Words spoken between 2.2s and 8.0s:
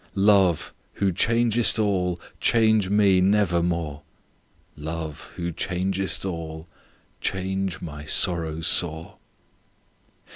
change me nevermore! "Love, who changest all, change